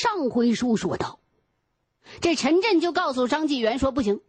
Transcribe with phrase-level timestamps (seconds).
[0.00, 1.20] 上回书说道。
[2.22, 4.22] 这陈震就告诉张纪元说：“不行，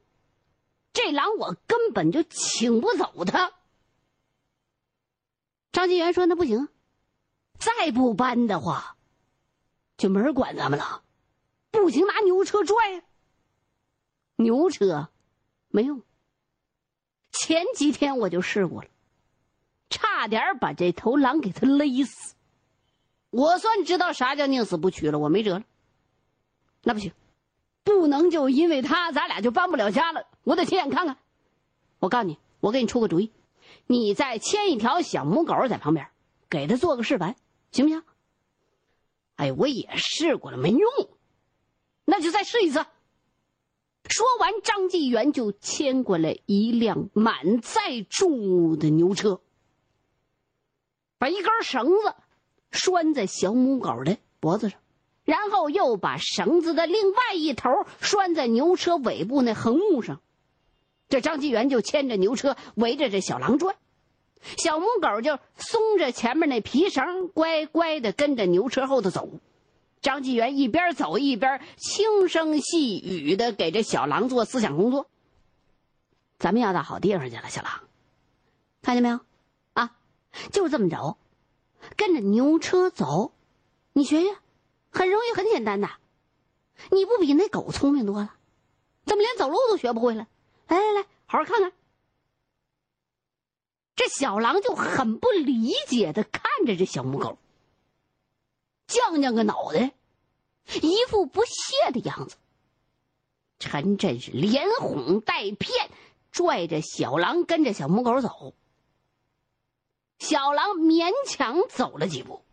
[0.91, 3.53] 这狼我根本就请不走他。”
[5.71, 6.67] 张纪元说：“那不行，
[7.57, 8.97] 再不搬的话，
[9.95, 11.03] 就没人管咱们了。
[11.71, 12.75] 不行，拿牛车拽。
[14.35, 15.07] 牛车
[15.69, 16.03] 没用。
[17.31, 18.89] 前几天我就试过了，
[19.89, 22.35] 差点把这头狼给他勒死。
[23.31, 25.63] 我算知道啥叫宁死不屈了，我没辙了。
[26.83, 27.11] 那不行。”
[27.83, 30.27] 不能就因为他，咱俩就搬不了家了。
[30.43, 31.17] 我得亲眼看看。
[31.97, 33.31] 我告诉你，我给你出个主意，
[33.87, 36.07] 你再牵一条小母狗在旁边，
[36.47, 37.35] 给他做个示范，
[37.71, 38.03] 行不行？
[39.35, 40.91] 哎，我也试过了，没用。
[42.05, 42.85] 那就再试一次。
[44.07, 49.41] 说完，张纪元就牵过来一辆满载重物的牛车，
[51.17, 52.15] 把一根绳子
[52.71, 54.79] 拴在小母狗的脖子上。
[55.23, 57.69] 然后又把绳子的另外一头
[58.01, 60.19] 拴在牛车尾部那横木上，
[61.09, 63.75] 这张纪元就牵着牛车围着这小狼转，
[64.57, 69.29] 小母狗就松着前面那皮绳，乖乖的跟着牛车后头走。
[70.01, 75.05] 张纪元一边走一边轻声细语的给这小狼做思想工作。
[76.39, 77.71] 咱们要到好地方去了，小狼，
[78.81, 79.19] 看见没有？
[79.73, 79.95] 啊，
[80.51, 81.17] 就这么着，
[81.95, 83.33] 跟着牛车走，
[83.93, 84.37] 你学学。
[84.93, 85.89] 很容易，很简单的，
[86.91, 88.35] 你不比那狗聪明多了？
[89.05, 90.27] 怎么连走路都学不会了？
[90.67, 91.71] 来来来，好好看看。
[93.95, 97.37] 这小狼就很不理解的看着这小母狗，
[98.87, 99.93] 犟犟个脑袋，
[100.81, 102.35] 一副不屑的样子。
[103.59, 105.89] 陈震是连哄带骗，
[106.31, 108.53] 拽着小狼跟着小母狗走。
[110.21, 112.45] 小狼勉强走了几步。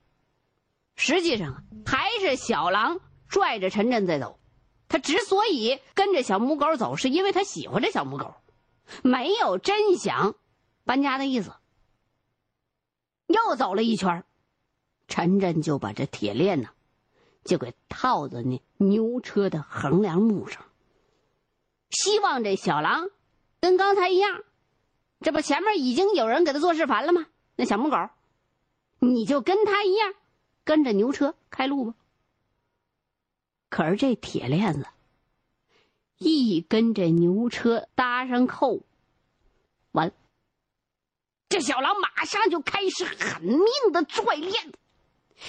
[0.97, 4.41] 实际上还是小狼拽着陈震在走，
[4.89, 8.35] 他之所以跟着小母狗走，是因为他喜欢这小母狗，
[9.03, 10.35] 没有真想
[10.85, 11.53] 搬家的意思。
[13.27, 14.25] 又走了一圈，
[15.07, 16.71] 陈震就把这铁链呢，
[17.45, 20.65] 就给套在那牛车的横梁木上，
[21.91, 23.11] 希望这小狼
[23.61, 24.43] 跟刚才一样，
[25.21, 27.27] 这不前面已经有人给他做示范了吗？
[27.61, 27.97] 那小母狗，
[29.01, 30.15] 你就跟他一样。
[30.63, 31.95] 跟着牛车开路吧。
[33.69, 34.87] 可是这铁链子
[36.19, 38.83] 一跟这牛车搭上扣，
[39.91, 40.13] 完了，
[41.49, 44.79] 这小狼马上就开始狠命的拽链子，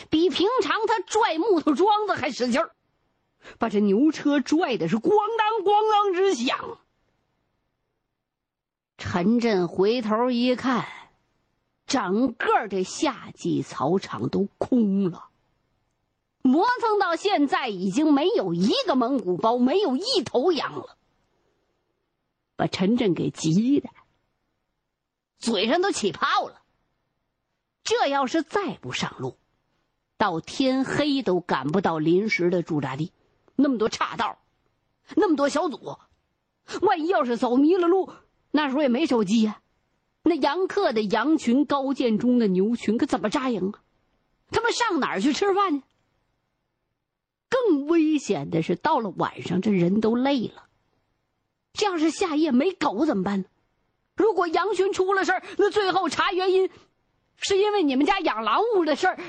[0.09, 2.71] 比平常他拽木头桩子还使劲儿，
[3.59, 6.79] 把这牛车拽的是咣当咣当直响。
[8.97, 10.87] 陈震回头一看。
[11.89, 15.29] 整个这夏季草场都空了，
[16.43, 20.95] 磨蹭到现在已经没有一个蒙古包，没有一头羊了，
[22.55, 23.89] 把陈震给急的，
[25.39, 26.61] 嘴上都起泡了。
[27.83, 29.35] 这要是再不上路，
[30.15, 33.11] 到天黑都赶不到临时的驻扎地，
[33.55, 34.37] 那么多岔道，
[35.15, 35.97] 那么多小组，
[36.83, 38.13] 万一要是走迷了路，
[38.51, 39.59] 那时候也没手机呀。
[40.29, 43.81] 那杨克的羊群，高建中的牛群，可怎么扎营啊？
[44.51, 45.83] 他们上哪儿去吃饭呢？
[47.49, 50.67] 更危险的是，到了晚上，这人都累了。
[51.73, 53.45] 这要是下夜没狗怎么办呢？
[54.15, 56.69] 如果羊群出了事儿，那最后查原因，
[57.37, 59.19] 是因为你们家养狼屋的事儿，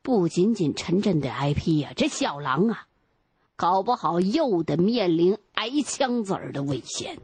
[0.00, 2.86] 不仅仅陈震得挨批呀，这小狼啊，
[3.54, 7.18] 搞不好又得面临挨枪子儿的危险。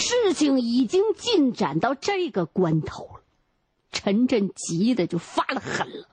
[0.00, 3.22] 事情已经进展到这个关头了，
[3.92, 6.08] 陈震急的就发了狠了。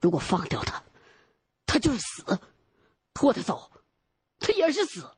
[0.00, 0.82] 如果放掉他，
[1.66, 2.36] 他就是死；
[3.12, 3.70] 拖他走，
[4.38, 5.10] 他也是死。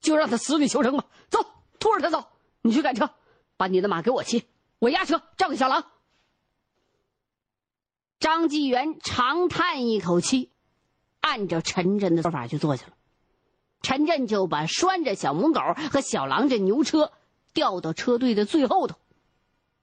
[0.00, 1.04] 就让他死里求生吧。
[1.28, 1.44] 走，
[1.78, 2.26] 拖着他走。
[2.62, 3.10] 你去赶车，
[3.58, 4.48] 把你的马给我骑，
[4.78, 5.90] 我押车照给小狼。
[8.18, 10.50] 张纪元长叹一口气，
[11.20, 12.92] 按照陈震的做法去做去了。
[13.82, 15.60] 陈震就把拴着小母狗
[15.90, 17.12] 和小狼这牛车
[17.52, 18.96] 调到车队的最后头，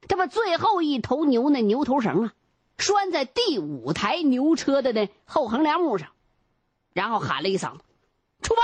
[0.08, 2.34] 他把最后一头牛那牛头绳啊
[2.78, 6.12] 拴在第五台牛车的那后横梁木上，
[6.94, 7.84] 然后喊了一嗓子
[8.42, 8.62] ：“出发！”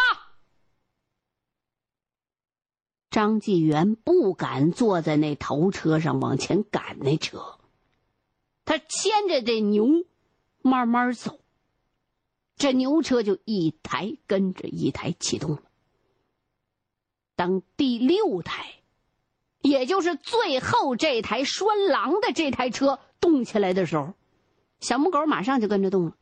[3.09, 7.59] 张纪元不敢坐在那头车上往前赶那车，
[8.65, 9.88] 他牵着这牛
[10.62, 11.39] 慢慢走。
[12.55, 15.61] 这牛车就一台跟着一台启动了。
[17.35, 18.75] 当第六台
[19.61, 24.13] 也就是最后这台拴狼的这台车动起来的时候，
[24.79, 26.15] 小母狗马上就跟着动了。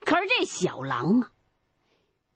[0.00, 1.32] 可是这小狼啊，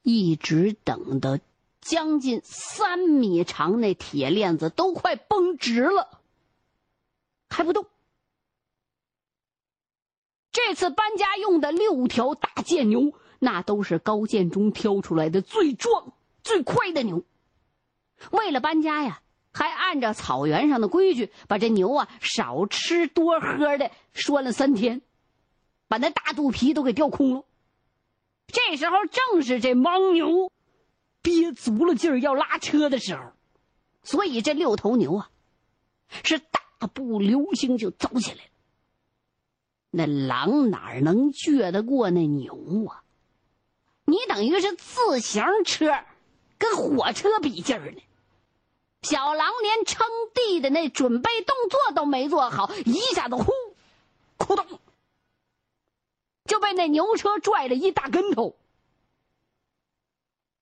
[0.03, 1.39] 一直等到
[1.81, 6.21] 将近三米长那铁链子都快绷直了，
[7.49, 7.87] 还不动。
[10.51, 16.13] 这次搬家用的六条大贱牛，那都是高建中挑出来的最壮、
[16.43, 17.25] 最快的牛。
[18.33, 19.21] 为了搬家呀，
[19.53, 25.03] 还按照草原上的规矩，把这牛啊少吃多喝的拴了三天，
[25.87, 27.45] 把那大肚皮都给吊空了。
[28.49, 30.51] 这时候正是这莽牛
[31.23, 33.33] 憋足了劲儿要拉车的时候，
[34.03, 35.31] 所以这六头牛啊，
[36.25, 38.48] 是大步流星就走起来。
[39.91, 42.55] 那狼哪能倔得过那牛
[42.89, 43.03] 啊？
[44.05, 45.93] 你等于是自行车
[46.57, 48.03] 跟火车比劲儿呢。
[49.03, 53.53] 小狼连撑地的那准备动作都没做好，一下子呼，
[54.39, 54.81] 咕咚，
[56.45, 58.57] 就被那牛车拽了一大跟头。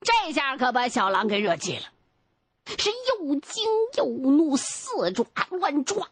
[0.00, 1.84] 这下可把小狼给惹急了，
[2.66, 3.64] 是又惊
[3.96, 6.10] 又怒，四爪乱抓，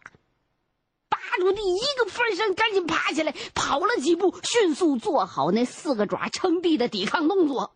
[1.39, 7.75] 住地一个翻身，赶紧爬起来，跑了几步，迅速做好那四个爪撑地的抵抗动作。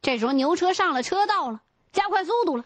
[0.00, 1.60] 这时候牛车上了车道了，
[1.92, 2.64] 加快速度了。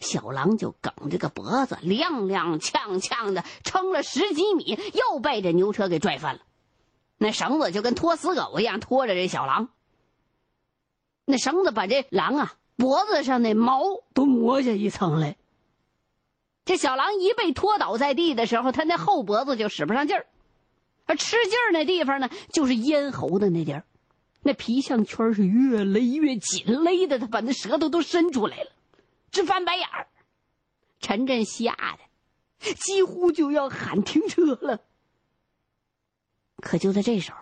[0.00, 6.40] 小狼就梗着个脖子，踉踉跄跄的撑了十几米，又被这牛车给拽翻了。
[7.18, 9.68] 那绳子就跟拖死狗一样拖着这小狼。
[11.26, 13.82] 那绳子把这狼啊脖子上那毛
[14.14, 15.36] 都磨下一层来。
[16.70, 20.26] 这小狼一被拖倒在地的时候，他那后脖子就使不上劲儿，
[21.04, 23.84] 而吃劲儿那地方呢，就是咽喉的那地儿，
[24.40, 28.70] 那皮项圈是越勒越紧，勒的他把那舌头都伸出来了。
[29.32, 30.06] 直翻白眼儿，
[31.00, 31.74] 陈震吓
[32.60, 34.78] 得几乎就要喊停车了。
[36.58, 37.38] 可就在这时候，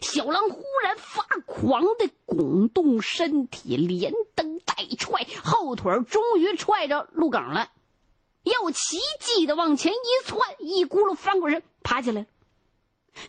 [0.00, 7.68] 小狼忽然发狂的拱动身体，连蹬带踹，后腿终于踹着路梗了，
[8.42, 12.26] 又奇迹的往前一窜，一咕噜翻过身爬起来了。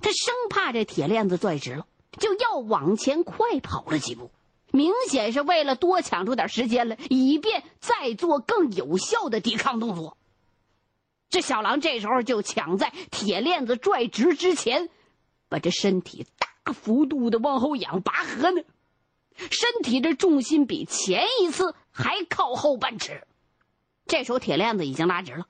[0.01, 1.85] 他生怕这铁链子拽直了，
[2.19, 4.31] 就要往前快跑了几步。
[4.71, 10.17] 明显是为了多抢出点时间来，以便再做更有效的抵抗动作。
[11.29, 14.89] 这小狼这时候就抢在铁链子拽直之前，
[15.49, 18.63] 把这身体大幅度的往后仰拔河呢，
[19.35, 23.27] 身体这重心比前一次还靠后半尺。
[24.05, 25.47] 这时候铁链子已经拉直了，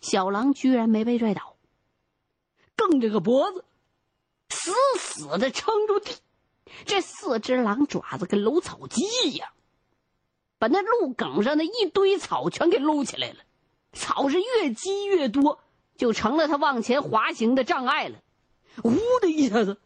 [0.00, 1.56] 小狼居然没被拽倒，
[2.76, 3.64] 梗着个脖子，
[4.50, 6.14] 死死的撑住地。
[6.86, 9.50] 这四只狼爪子跟搂草机一样，
[10.58, 13.36] 把那路梗上的一堆草全给搂起来了。
[13.92, 15.60] 草是越积越多，
[15.96, 18.20] 就成了他往前滑行的障碍了。
[18.82, 19.78] 呜的一下子，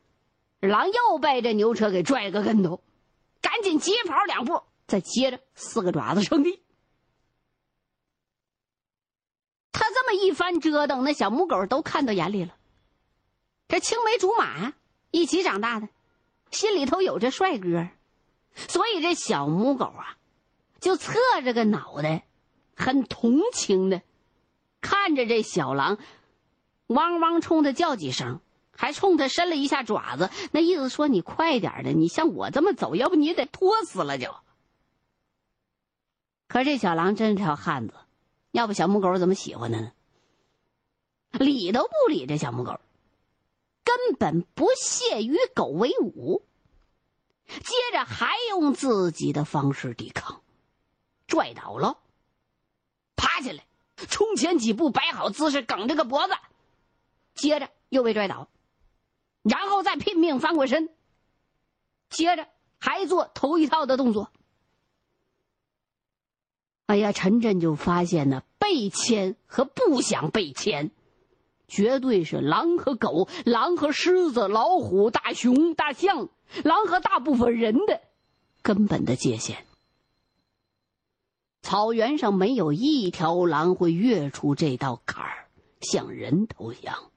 [0.61, 2.83] 狼又被这牛车给拽个跟头，
[3.43, 6.63] 赶紧急跑两步，再接着四个爪子撑地。
[9.73, 12.55] 他这么一番折腾，那小母狗都看到眼里了。
[13.69, 14.73] 这青梅竹马
[15.11, 15.89] 一起长大的。
[16.51, 17.89] 心里头有这帅哥，
[18.55, 20.17] 所以这小母狗啊，
[20.81, 21.13] 就侧
[21.45, 22.25] 着个脑袋，
[22.75, 24.01] 很同情的
[24.81, 25.99] 看着这小狼，
[26.87, 28.41] 汪汪冲他叫几声，
[28.75, 34.35] 还冲他伸了一下爪子，那意思说你快点的，你像我这么走，要不你得拖死了就。
[36.47, 37.95] 可这小狼真是条汉子，
[38.53, 39.93] 要不小母狗怎么喜欢他呢？
[41.33, 42.81] 理都不理这小母狗。
[43.85, 46.45] 根本不屑与狗为伍，
[47.47, 50.43] 接着还用自己的方式抵抗，
[51.27, 51.99] 拽倒了，
[53.17, 53.65] 爬起来，
[53.97, 56.35] 冲前几步，摆好姿势，梗着个脖子，
[57.35, 58.51] 接着又被拽倒，
[59.43, 60.91] 然后再拼命翻过身，
[62.11, 62.47] 接着
[62.79, 64.31] 还做头一套的动作。
[66.85, 70.91] 哎呀，陈震就发现呢，被牵和不想被牵。
[71.69, 76.29] 绝对是狼和狗、狼和狮子、老虎、大熊、大象、
[76.65, 78.01] 狼和大部分人的
[78.63, 79.65] 根本的界限。
[81.61, 85.49] 草原上没有一条狼会越出这道坎儿
[85.81, 87.11] 向人投降，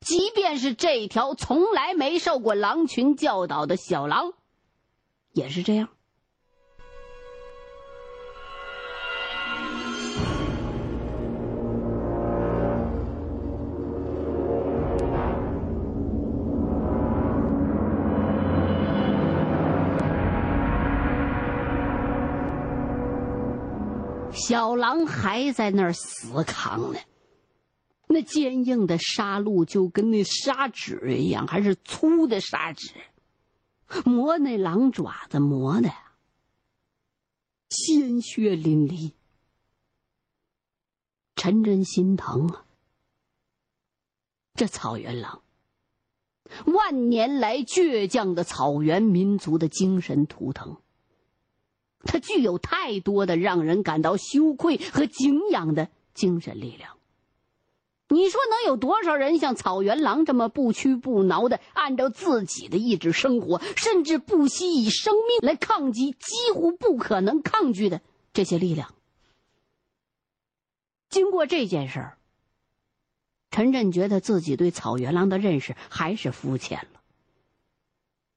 [0.00, 4.32] 即便是这条从来没受过狼群教导的小狼，
[5.32, 5.90] 也是这样。
[24.46, 26.98] 小狼还在那儿死扛呢，
[28.08, 32.92] 那坚硬的沙路就跟那砂纸一样，还是粗的砂纸，
[34.04, 35.90] 磨那狼爪子磨的
[37.68, 39.12] 鲜血淋漓。
[41.36, 42.64] 陈真心疼啊，
[44.54, 45.42] 这草原狼，
[46.66, 50.76] 万年来倔强的草原民族的精神图腾。
[52.04, 56.96] 它具有太多的让人感到羞愧和敬仰的精神力量。
[58.08, 68.02] 你说能有多少人像草原狼这么不屈不挠的按照自己的意志生活，甚至不惜以生命来抗击几乎不可能抗拒的
[68.34, 68.92] 这些力量？
[71.08, 72.18] 经过这件事儿，
[73.50, 77.00] 陈震觉得自己对草原狼的认识还是肤浅了。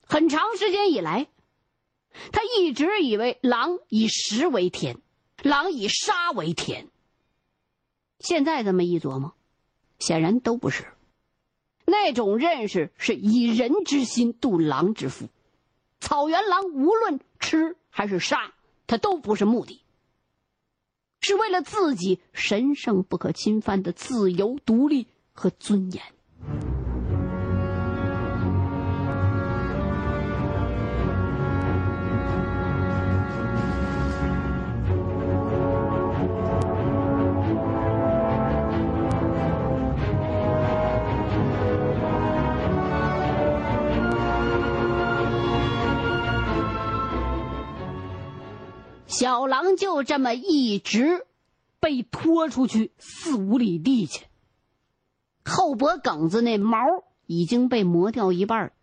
[0.08, 1.28] 很长时间以来。
[2.32, 5.02] 他一直以为狼以食为天，
[5.42, 6.88] 狼以杀为天。
[8.20, 9.34] 现在这么一琢磨，
[10.00, 10.86] 显然都不是。
[11.86, 15.28] 那种认识是以人之心度狼之腹。
[16.00, 18.54] 草原狼无论吃还是杀，
[18.88, 19.82] 它都不是目的，
[21.22, 26.04] 是为了自己神圣不可侵犯的自由、独立和尊严。
[49.18, 51.26] 小狼就这么一直
[51.80, 54.26] 被拖出去四五里地去，
[55.46, 58.74] 后脖梗子那毛已经被磨掉一半，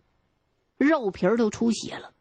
[0.79, 2.15] 肉皮都出血了。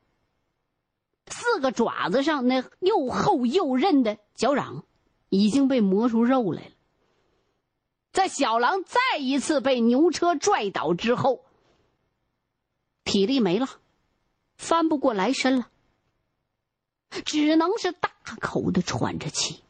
[1.27, 4.83] 四个爪子上那又厚又韧的脚掌
[5.29, 6.71] 已经被磨出肉来了。
[8.11, 11.45] 在小狼再一次被牛车拽倒之后，
[13.05, 13.69] 体力没了，
[14.57, 15.70] 翻不过来身了。
[17.25, 19.61] 只能是大口的喘着气，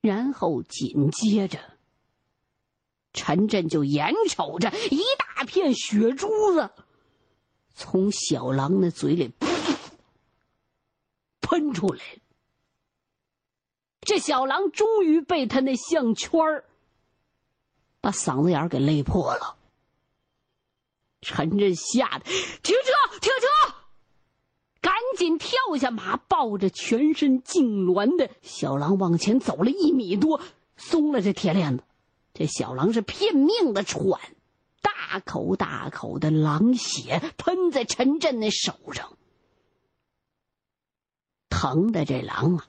[0.00, 1.58] 然后紧接着，
[3.12, 6.70] 陈震就眼瞅着一大片血珠子
[7.74, 9.32] 从小狼的嘴里
[11.40, 12.02] 喷出来，
[14.00, 16.64] 这小狼终于被他那项圈儿
[18.00, 19.56] 把嗓子眼儿给勒破了。
[21.20, 23.74] 陈震吓得停车，停车！
[24.82, 30.40] 赶紧跳下马，抱着全身痉挛的小狼往前走了一米多，
[30.76, 31.84] 松了这铁链子。
[32.34, 34.20] 这小狼是拼命的喘，
[34.80, 39.16] 大口大口的狼血喷在陈震的手上，
[41.48, 42.66] 疼的这狼啊，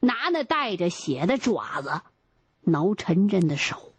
[0.00, 2.00] 拿那带着血的爪子
[2.62, 3.92] 挠陈震的手，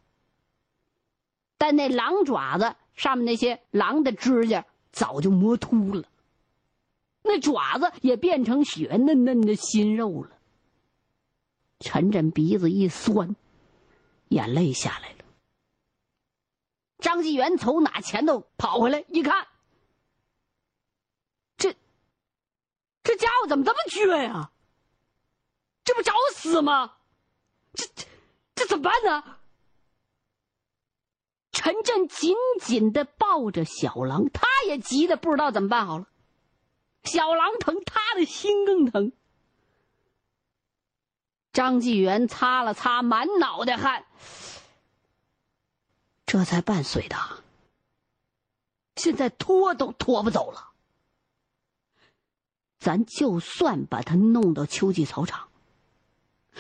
[1.60, 6.06] 但那狼爪子上面那些狼的指甲早就磨秃了。
[7.27, 10.38] 那爪子也变成血嫩嫩的新肉了。
[11.79, 13.36] 陈震鼻子一酸，
[14.29, 15.25] 眼泪下来了。
[16.98, 19.48] 张继元从哪前头跑回来一看，
[21.57, 21.75] 这
[23.03, 24.51] 这家伙怎么这么倔呀？
[25.84, 26.96] 这不找死吗？
[27.74, 28.05] 这这
[28.55, 29.38] 这怎么办呢？
[31.51, 36.07] 陈震紧紧的抱着小狼，他也急得不知道怎么办好了。
[37.07, 39.11] 小狼疼，他的心更疼。
[41.53, 44.05] 张继元擦了擦满脑袋汗，
[46.25, 47.17] 这才半岁的，
[48.95, 50.71] 现在拖都拖不走了。
[52.77, 55.49] 咱就算把他弄到秋季草场，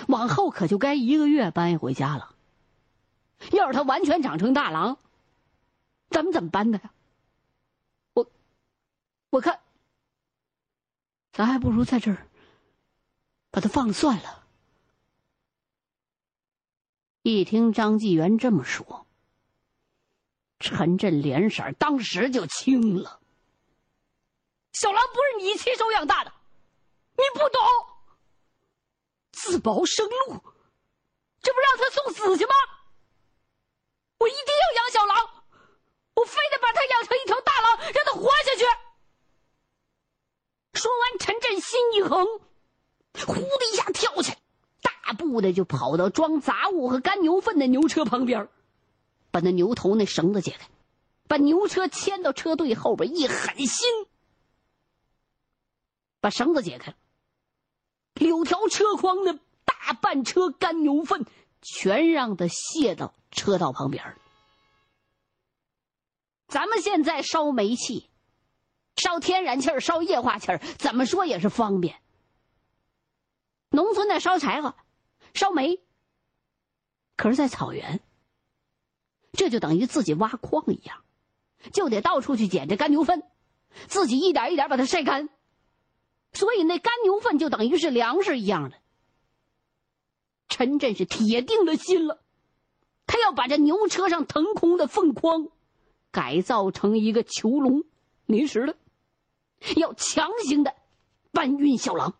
[0.07, 2.33] 往后可就该一个月搬一回家了。
[3.51, 4.97] 要是他完全长成大狼，
[6.09, 6.91] 咱们怎么搬他呀？
[8.13, 8.25] 我，
[9.29, 9.59] 我看。
[11.37, 12.27] 咱还不如在这儿
[13.51, 14.47] 把他放了算了。
[17.21, 19.05] 一听张纪元这么说，
[20.59, 23.21] 陈震脸色当时就青了。
[24.73, 26.33] 小狼不是你亲手养大的，
[27.11, 27.61] 你不懂，
[29.31, 30.43] 自保生路，
[31.43, 32.53] 这不让他送死去吗？
[34.17, 35.43] 我一定要养小狼，
[36.15, 38.65] 我非得把他养成一条大狼，让他活下去。
[40.87, 42.25] 说完，陈震心一横，
[43.25, 44.37] 呼的一下跳起来，
[44.81, 48.47] 大步的就跑到装杂物和干牛粪的牛车旁边，
[49.29, 50.69] 把那牛头那绳子解开，
[51.27, 53.85] 把牛车牵到车队后边，一狠心，
[56.21, 56.97] 把绳子解开了，
[58.13, 59.33] 柳条车筐的
[59.65, 61.25] 大大半车干牛粪，
[61.61, 64.17] 全让他卸到车道旁边。
[66.49, 68.09] 咱们现在烧煤气、
[68.97, 72.01] 烧天然气烧液化气怎么说也是方便。
[73.69, 74.75] 农村的烧柴火、
[75.33, 75.79] 烧煤，
[77.15, 77.99] 可是，在草原，
[79.33, 81.03] 这就等于自己挖矿一样，
[81.71, 83.23] 就得到处去捡这干牛粪，
[83.87, 85.29] 自己一点一点把它晒干。
[86.33, 88.77] 所以，那干牛粪就等于是粮食一样的。
[90.49, 92.21] 陈震是铁定了心了，
[93.05, 95.49] 他要把这牛车上腾空的粪筐
[96.09, 97.83] 改造成一个囚笼，
[98.25, 98.77] 临时的，
[99.75, 100.73] 要强行的
[101.31, 102.13] 搬运小狼。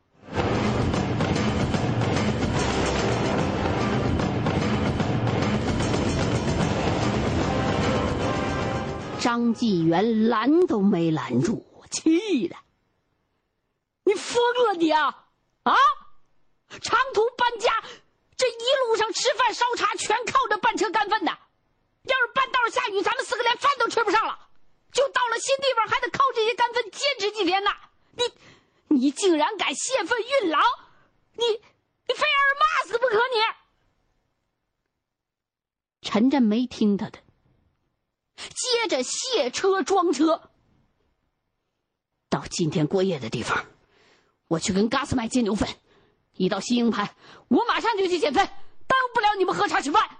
[9.19, 12.55] 张纪元拦都没拦住，气的。
[14.03, 15.25] 你疯了你啊！
[15.63, 15.75] 啊，
[16.81, 17.83] 长途搬家，
[18.37, 21.31] 这一路上吃饭烧茶全靠着半车干粪的。
[21.31, 24.46] 要是半道下雨，咱们四个连饭都吃不上了。
[24.97, 27.69] 就到了新地方，还得靠这些干粪坚持几天呢。
[28.13, 28.23] 你，
[28.87, 30.63] 你竟然敢泄愤运狼！
[31.33, 33.15] 你，你非让人骂死不可！
[33.17, 33.37] 你，
[36.01, 37.19] 陈震没听他的，
[38.37, 40.49] 接着卸车装车，
[42.27, 43.67] 到今天过夜的地方。
[44.47, 45.69] 我去跟嘎斯麦借牛粪，
[46.33, 47.15] 一到新营盘，
[47.49, 48.43] 我马上就去捡粪，
[48.87, 50.17] 耽误不了你们喝茶吃饭。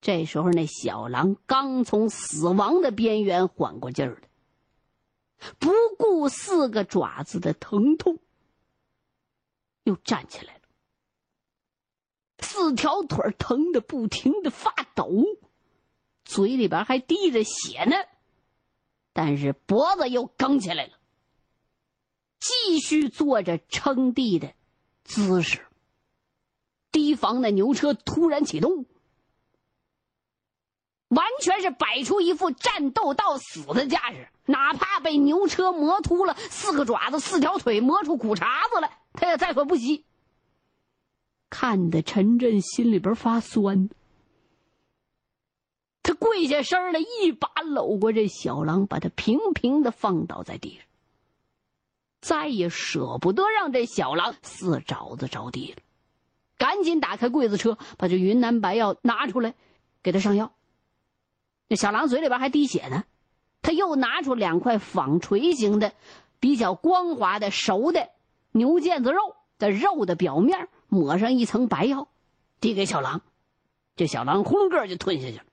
[0.00, 4.28] 这时候，那小狼刚从死亡的边缘缓过劲儿来，
[5.58, 8.18] 不顾四个爪子的疼痛，
[9.82, 10.60] 又站起来了。
[12.38, 15.10] 四条腿疼得不停的发抖，
[16.24, 17.96] 嘴里边还滴着血呢，
[19.12, 20.92] 但是脖子又梗起来了。
[22.38, 24.54] 继续做着撑地的
[25.02, 25.66] 姿势，
[26.92, 28.86] 提防那牛车突然启动，
[31.08, 34.28] 完全是摆出一副战斗到死的架势。
[34.46, 40.06] 哪怕被牛车磨秃了四个爪子、四条腿，磨出骨茬子来，他也在所不惜。
[41.50, 43.90] 看得陈震心里边发酸，
[46.02, 50.84] 他跪下身来，一把搂过这小狼，把他平平的放倒在地上。
[52.20, 55.82] 再也舍不得让这小狼四爪子着地了，
[56.56, 59.54] 赶紧打开柜子车，把这云南白药拿出来，
[60.02, 60.52] 给他上药。
[61.68, 63.04] 那小狼嘴里边还滴血呢，
[63.62, 65.92] 他又拿出两块纺锤形的、
[66.40, 68.08] 比较光滑的熟的
[68.52, 72.08] 牛腱子肉，在肉的表面抹上一层白药，
[72.60, 73.20] 递给小狼。
[73.96, 75.44] 这小狼呼噜个就吞下去了。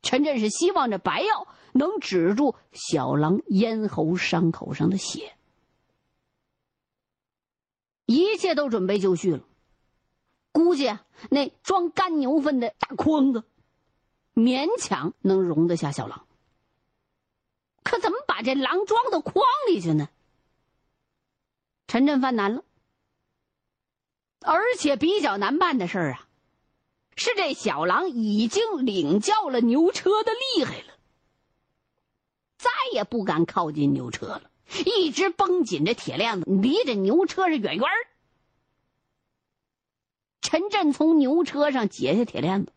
[0.00, 5.34] 陈震是希望这白药能止住小狼咽喉伤口上的血。
[8.06, 9.44] 一切都准备就绪了，
[10.50, 13.44] 估计啊，那装干牛粪的大筐子，
[14.34, 16.26] 勉强能容得下小狼。
[17.82, 20.08] 可怎么把这狼装到筐里去呢？
[21.86, 22.64] 陈震犯难了，
[24.40, 26.28] 而且比较难办的事儿啊，
[27.16, 30.94] 是这小狼已经领教了牛车的厉害了，
[32.56, 34.50] 再也不敢靠近牛车了。
[34.86, 37.92] 一直绷紧着铁链子，离着牛车是远远儿
[40.40, 42.72] 陈震从牛车上解下铁链子，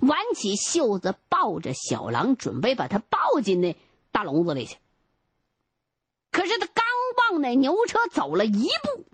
[0.00, 3.76] 挽起袖子，抱着小狼，准备把它抱进那
[4.12, 4.76] 大笼子里去。
[6.30, 6.84] 可是他刚
[7.30, 9.04] 往那牛车走了一步，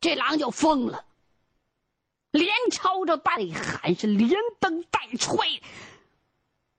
[0.00, 1.04] 这狼就疯了，
[2.30, 5.46] 连朝着带喊，是连蹬带踹。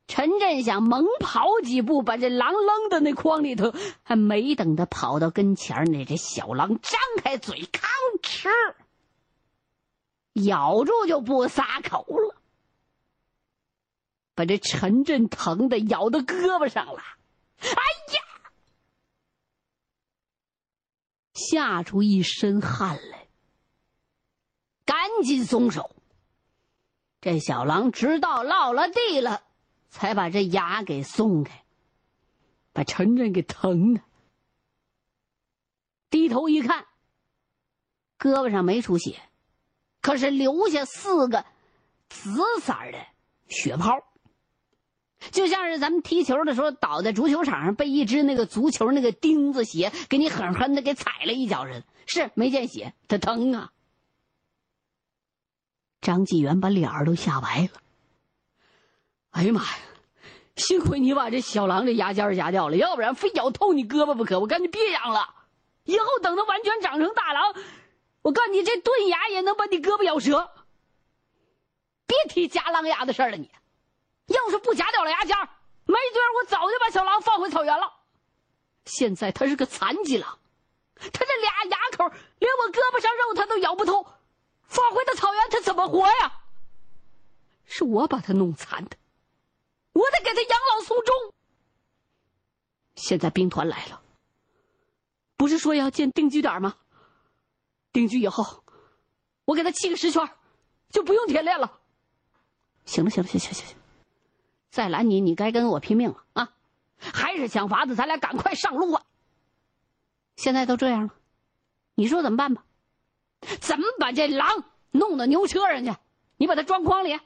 [0.05, 7.87] 陈震想猛跑几步，把这狼扔到那筐里头，还没等他跑到跟前那，这小狼张开嘴，吭
[8.21, 8.49] 哧
[10.33, 12.35] 咬住就不撒口了，
[14.35, 17.01] 把这陈震疼的咬到胳膊上了。
[17.59, 18.51] 哎呀，
[21.33, 23.27] 吓出一身汗来，
[24.85, 25.95] 赶紧松手。
[27.21, 29.43] 这小狼直到落了地了。
[29.95, 31.63] 才把这牙给松开，
[32.71, 34.01] 把陈震给疼的。
[36.09, 36.87] 低头一看，
[38.17, 39.21] 胳膊上没出血，
[40.01, 41.45] 可是留下四个
[42.09, 43.05] 紫色的
[43.49, 44.03] 血泡，
[45.31, 51.83] 就像是咱们踢球的时候倒在足球场上被一只那个足球那个钉子鞋给你狠狠的给踩了一脚人。
[52.05, 53.71] 是没见血，他疼啊！
[56.01, 57.81] 张纪元把脸儿都吓白了。
[59.31, 59.77] 哎呀妈呀！
[60.55, 64.39] 幸亏你把这小狼这牙尖儿夹掉了，要不然非咬透你胳膊不可。
[64.39, 65.33] 我赶紧别养了，
[65.85, 67.55] 以后等它完全长成大狼，
[68.21, 70.51] 我告诉你，这钝牙也能把你胳膊咬折。
[72.05, 73.49] 别提夹狼牙的事儿了，你
[74.27, 75.35] 要是不夹掉了牙尖
[75.85, 77.93] 没准我早就把小狼放回草原了。
[78.85, 80.39] 现在他是个残疾狼，
[80.95, 82.09] 他这俩牙口
[82.39, 84.05] 连我胳膊上肉他都咬不透，
[84.63, 86.41] 放回到草原他怎么活呀？
[87.65, 88.97] 是我把他弄残的，
[89.93, 91.33] 我得给他养老送终。
[92.95, 94.01] 现在兵团来了，
[95.35, 96.75] 不是说要建定居点吗？
[97.91, 98.63] 定居以后，
[99.45, 100.29] 我给他砌个石圈，
[100.89, 101.79] 就不用铁链了。
[102.85, 103.77] 行了，行了，行行行行，
[104.73, 106.51] 再拦你，你该跟我拼命了啊！
[106.97, 109.05] 还是想法子，咱俩赶快上路啊！
[110.35, 111.13] 现在都这样了，
[111.93, 112.65] 你说怎么办吧？
[113.61, 115.95] 怎么把这狼弄到牛车上去？
[116.37, 117.19] 你把它装筐里，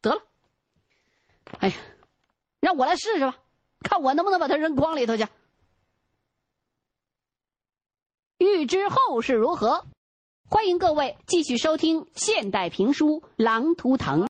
[0.00, 0.22] 得了。
[1.58, 1.74] 哎呀，
[2.60, 3.36] 让我来试试吧，
[3.80, 5.26] 看我能不能把它扔筐里头去。
[8.38, 9.84] 欲知后事如何，
[10.48, 14.18] 欢迎各位继续收听现代评书《狼图腾》。